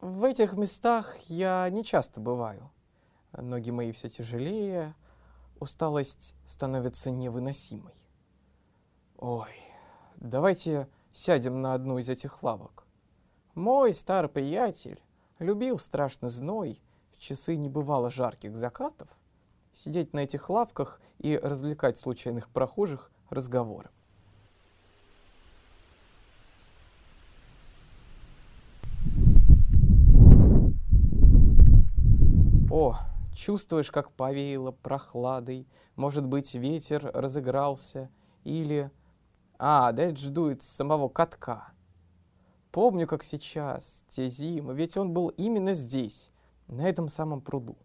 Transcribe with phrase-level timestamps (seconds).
[0.00, 2.70] В этих местах я не часто бываю.
[3.32, 4.94] Ноги мои все тяжелее,
[5.58, 7.94] усталость становится невыносимой.
[9.18, 9.50] Ой,
[10.16, 12.86] давайте сядем на одну из этих лавок.
[13.54, 15.02] Мой старый приятель
[15.38, 16.82] любил страшно зной
[17.12, 19.08] в часы небывало жарких закатов
[19.74, 23.92] сидеть на этих лавках и развлекать случайных прохожих разговором.
[32.82, 32.96] О,
[33.34, 38.10] чувствуешь, как повеяло прохладой, может быть, ветер разыгрался,
[38.42, 38.90] или...
[39.58, 41.74] А, да это ж дует самого катка.
[42.72, 46.30] Помню, как сейчас, те зимы, ведь он был именно здесь,
[46.68, 47.76] на этом самом пруду.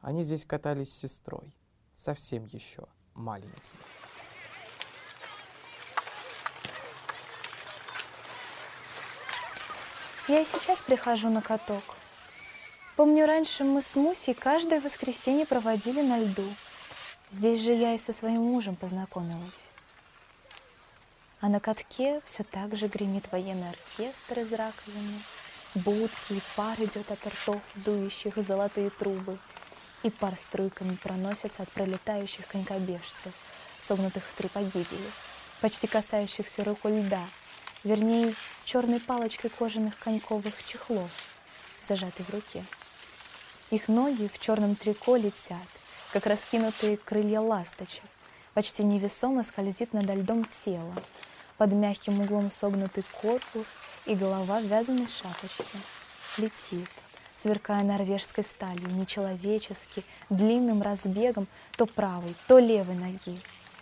[0.00, 1.52] Они здесь катались с сестрой,
[1.96, 3.60] совсем еще маленькие.
[10.28, 11.95] Я сейчас прихожу на каток.
[12.96, 16.48] Помню, раньше мы с Мусей каждое воскресенье проводили на льду.
[17.30, 19.68] Здесь же я и со своим мужем познакомилась.
[21.42, 25.20] А на катке все так же гремит военный оркестр из раковины,
[25.74, 29.38] будки, и пар идет от ртов, дующих золотые трубы,
[30.02, 33.34] и пар струйками проносится от пролетающих конькобежцев,
[33.78, 35.10] согнутых в три погибели,
[35.60, 37.26] почти касающихся руку льда,
[37.84, 38.32] вернее,
[38.64, 41.10] черной палочкой кожаных коньковых чехлов,
[41.86, 42.64] зажатой в руке.
[43.70, 45.68] Их ноги в черном трико летят,
[46.12, 48.04] как раскинутые крылья ласточек.
[48.54, 50.94] Почти невесомо скользит над льдом тело.
[51.58, 53.72] Под мягким углом согнутый корпус
[54.04, 55.78] и голова в вязаной шапочке.
[56.38, 56.88] Летит,
[57.36, 63.40] сверкая норвежской сталью, нечеловечески, длинным разбегом то правой, то левой ноги.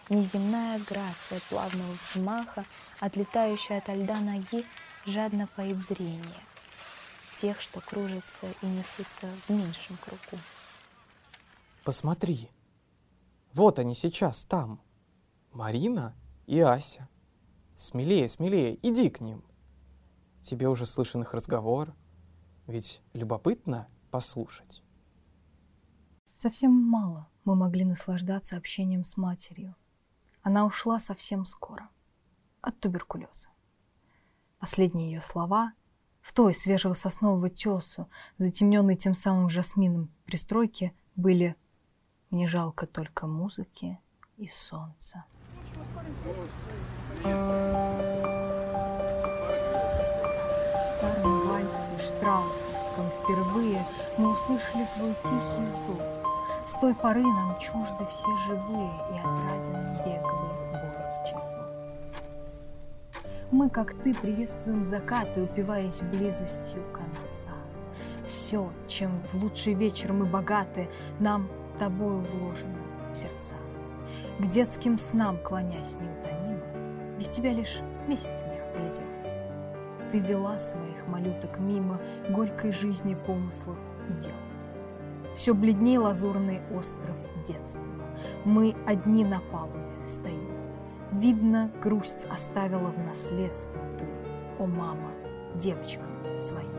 [0.08, 2.64] Неземная грация плавного взмаха,
[3.00, 4.64] отлетающая от льда ноги,
[5.04, 6.40] жадно поит зрение—
[7.40, 10.42] тех, что кружатся и несутся в меньшем кругу.
[11.84, 12.50] Посмотри,
[13.52, 14.80] вот они сейчас там.
[15.52, 16.14] Марина
[16.46, 17.08] и Ася.
[17.76, 19.44] Смелее, смелее, иди к ним.
[20.40, 21.94] Тебе уже слышен их разговор,
[22.66, 24.82] ведь любопытно послушать.
[26.36, 29.74] Совсем мало мы могли наслаждаться общением с матерью.
[30.42, 31.88] Она ушла совсем скоро
[32.60, 33.48] от туберкулеза.
[34.58, 35.72] Последние ее слова
[36.24, 38.08] в той свежего соснового тесу,
[38.38, 41.54] затемненной тем самым жасмином пристройки, были
[42.30, 44.00] «Мне жалко только музыки
[44.38, 45.24] и солнца».
[50.96, 53.84] Старом вальсе Штраусовском впервые
[54.16, 56.00] мы услышали твой тихий зов.
[56.66, 59.53] С той поры нам чужды все живые и отраден
[63.54, 67.54] Мы, как ты, приветствуем закаты, упиваясь близостью конца.
[68.26, 70.88] Все, чем в лучший вечер мы богаты,
[71.20, 71.48] нам
[71.78, 72.80] тобою вложено
[73.12, 73.54] в сердца.
[74.40, 77.78] К детским снам клонясь неутомимо, без тебя лишь
[78.08, 79.06] месяц в них полетел.
[80.10, 82.00] Ты вела своих малюток мимо
[82.30, 83.78] горькой жизни помыслов
[84.08, 84.34] и дел.
[85.36, 87.16] Все бледней лазурный остров
[87.46, 87.84] детства.
[88.44, 89.78] Мы одни на палубе
[90.08, 90.63] стоим.
[91.14, 94.04] Видно, грусть оставила в наследство ты,
[94.58, 95.14] о мама,
[95.54, 96.08] девочкам
[96.40, 96.74] своим.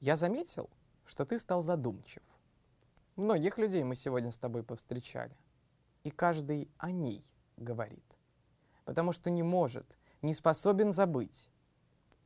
[0.00, 0.70] Я заметил,
[1.04, 2.22] что ты стал задумчив.
[3.16, 5.36] Многих людей мы сегодня с тобой повстречали.
[6.02, 7.22] И каждый о ней
[7.58, 8.18] говорит.
[8.86, 11.50] Потому что не может, не способен забыть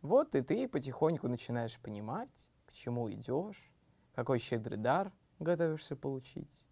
[0.03, 3.73] вот и ты потихоньку начинаешь понимать, к чему идешь,
[4.15, 6.67] какой щедрый дар готовишься получить.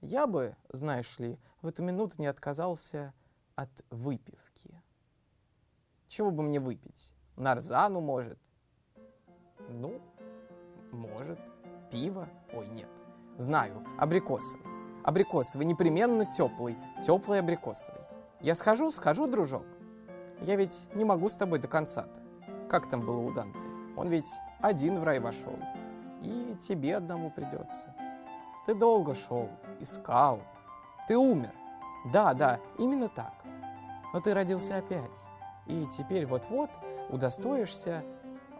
[0.00, 3.12] Я бы, знаешь ли, в эту минуту не отказался
[3.54, 4.82] от выпивки.
[6.06, 7.12] Чего бы мне выпить?
[7.36, 8.38] Нарзану, может?
[9.68, 10.00] Ну,
[10.92, 11.38] может.
[11.90, 12.28] Пиво?
[12.52, 12.90] Ой, нет.
[13.36, 14.64] Знаю, абрикосовый.
[15.04, 16.76] Абрикосовый, непременно теплый.
[17.04, 18.02] Теплый абрикосовый.
[18.40, 19.66] Я схожу, схожу, дружок.
[20.40, 22.27] Я ведь не могу с тобой до конца-то.
[22.68, 23.64] Как там было у Данте?
[23.96, 24.30] Он ведь
[24.60, 25.58] один в рай вошел.
[26.20, 27.94] И тебе одному придется.
[28.66, 29.48] Ты долго шел,
[29.80, 30.40] искал.
[31.06, 31.52] Ты умер.
[32.12, 33.32] Да, да, именно так.
[34.12, 35.26] Но ты родился опять.
[35.66, 36.70] И теперь вот-вот
[37.08, 38.04] удостоишься.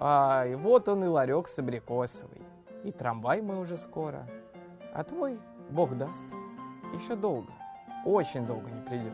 [0.01, 2.43] А и вот он и ларек с абрикосовой.
[2.85, 4.27] И трамвай мы уже скоро.
[4.95, 5.39] А твой,
[5.71, 6.27] Бог даст,
[6.95, 7.53] еще долго,
[8.05, 9.13] очень долго не придет.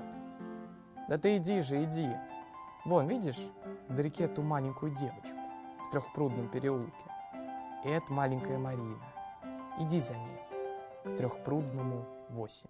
[1.08, 2.08] Да ты иди же, иди.
[2.84, 3.48] Вон, видишь,
[3.88, 5.38] вдалеке ту маленькую девочку
[5.86, 7.04] в трехпрудном переулке.
[7.84, 9.04] И это маленькая Марина.
[9.78, 10.40] Иди за ней.
[11.04, 12.68] к трехпрудному восемь.